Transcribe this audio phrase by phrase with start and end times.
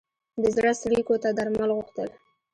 [0.41, 2.09] د زړه څړیکو ته درمل غوښتل.